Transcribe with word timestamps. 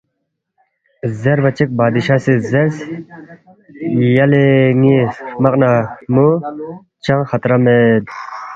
زیربا 1.21 1.49
چِک 1.57 1.69
بادشاہ 1.79 2.19
سی 2.23 2.33
زیرس، 2.49 2.77
یلے 4.15 4.45
ن٘ی 4.79 4.95
ہرمق 5.13 5.55
نہ 5.61 5.69
ہرمُو 5.85 6.27
چنگ 7.03 7.23
خطرہ 7.29 7.57
مید 7.63 8.05